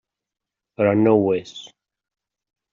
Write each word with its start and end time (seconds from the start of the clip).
Però 0.79 0.95
no 1.03 1.15
ho 1.19 1.29
és. 1.43 1.53